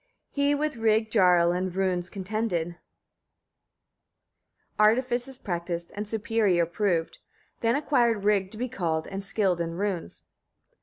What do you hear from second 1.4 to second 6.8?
in runes contended, artifices practised, and superior